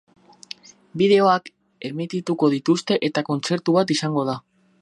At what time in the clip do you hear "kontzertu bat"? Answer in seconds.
3.31-3.99